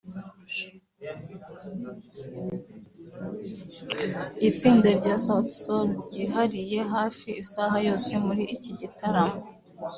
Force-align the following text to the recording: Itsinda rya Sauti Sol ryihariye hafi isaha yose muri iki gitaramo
Itsinda 4.49 4.89
rya 4.99 5.15
Sauti 5.25 5.55
Sol 5.63 5.87
ryihariye 6.07 6.79
hafi 6.93 7.27
isaha 7.43 7.75
yose 7.87 8.11
muri 8.25 8.43
iki 8.55 8.71
gitaramo 8.79 9.37